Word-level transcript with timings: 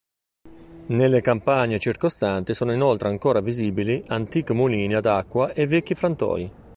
Nelle 0.87 1.21
campagne 1.21 1.77
circostanti 1.79 2.55
sono 2.55 2.71
inoltre 2.73 3.09
ancora 3.09 3.39
visibili 3.39 4.03
antichi 4.07 4.51
mulini 4.51 4.95
ad 4.95 5.05
acqua 5.05 5.53
e 5.53 5.67
vecchi 5.67 5.93
frantoi. 5.93 6.51